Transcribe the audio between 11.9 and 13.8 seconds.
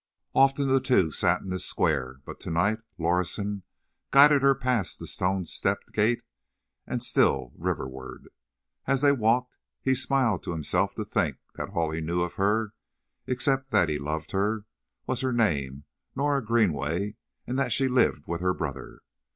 he knew of her—except